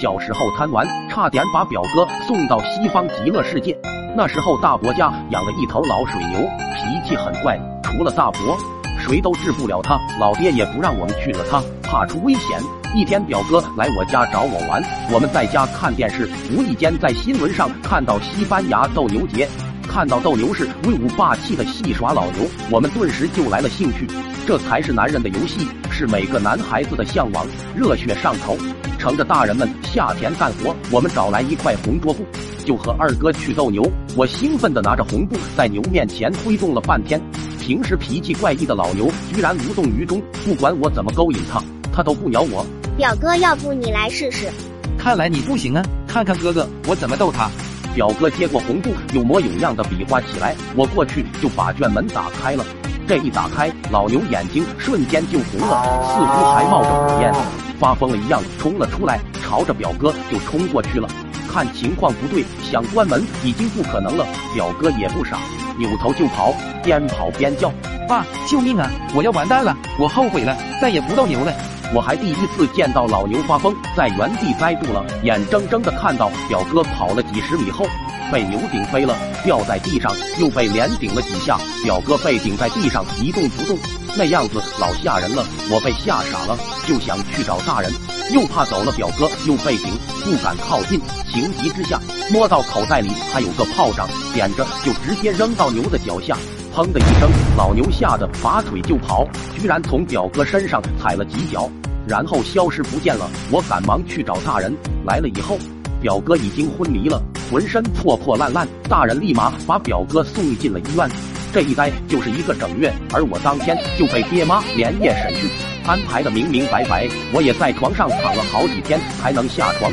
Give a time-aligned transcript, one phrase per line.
[0.00, 3.76] 小时候贪玩，差点把表哥送到西方极乐世界。
[4.16, 6.40] 那时候大伯家养了一头老水牛，
[6.74, 8.56] 脾气很怪，除了大伯，
[8.98, 10.00] 谁都治不了他。
[10.18, 12.58] 老爹也不让我们去了，他怕出危险。
[12.94, 14.82] 一天，表哥来我家找我玩，
[15.12, 19.46] 我们在家看电视，无意间在新闻上看到西班牙斗牛节，
[19.86, 24.08] 看到斗牛士威武霸气的戏耍老牛，我们顿时就来了兴趣。
[24.46, 27.46] 这才是男人的游戏，是每个男孩子的向往，
[27.76, 28.56] 热血上头。
[29.00, 32.22] 乘着大人们下田干活，我们找来一块红桌布，
[32.66, 33.82] 就和二哥去斗牛。
[34.14, 37.18] 我兴奋地拿着红布在牛面前挥动了半天，
[37.58, 42.64] 平时脾气怪异的老牛居然无动于衷，不管我怎么勾引他，他都不鸟我。
[42.98, 44.50] 表哥，要不你来试试？
[44.98, 45.82] 看来你不行啊！
[46.06, 47.50] 看看哥哥我怎么逗他。
[47.94, 50.54] 表哥接过红布，有模有样的比划起来。
[50.76, 52.62] 我过去就把卷门打开了。
[53.08, 57.32] 这一打开，老牛眼睛瞬间就红了，似乎还冒着火焰，
[57.80, 61.08] 发疯了一样冲了出来，朝着表哥就冲过去了。
[61.50, 64.24] 看情况不对，想关门已经不可能了。
[64.54, 65.38] 表哥也不傻，
[65.78, 67.72] 扭头就跑，边跑边叫
[68.06, 68.88] ：“爸，救命啊！
[69.14, 69.74] 我要完蛋了！
[69.98, 71.52] 我后悔了，再也不斗牛了。”
[71.92, 77.84] 我还第一次见到老牛发疯，在原地呆住了，眼睁睁的看到表哥跑了几十米后，
[78.30, 83.76] 被牛顶飞了，掉在地上，又被连顶了几下，表哥被顶在地上一动不动，
[84.16, 85.44] 那样子老吓人了。
[85.70, 87.92] 我被吓傻了，就想去找大人，
[88.32, 89.92] 又怕走了表哥又被顶，
[90.24, 91.00] 不敢靠近。
[91.32, 92.00] 情急之下，
[92.32, 96.36] 摸到口袋里还有个炮仗，点着就直接扔到牛的脚下。
[96.74, 99.26] 砰的一声，老牛吓得拔腿就跑，
[99.58, 101.70] 居然从表哥身上踩了几脚，
[102.06, 103.28] 然后消失不见了。
[103.50, 105.58] 我赶忙去找大人，来了以后，
[106.00, 108.66] 表哥已经昏迷了，浑身破破烂烂。
[108.88, 111.08] 大人立马把表哥送进了医院，
[111.52, 115.50] 这一待就是一个整月，而我当天就被爹妈连夜审讯，
[115.84, 117.08] 安排的明明白白。
[117.32, 119.92] 我也在床上躺了好几天才能下床。